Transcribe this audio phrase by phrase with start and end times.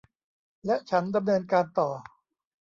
[0.65, 1.89] และฉันดำเนินการต่อ